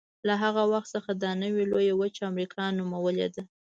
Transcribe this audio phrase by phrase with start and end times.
[0.27, 3.43] له هغه وخت څخه دا نوې لویه وچه امریکا نومولې ده.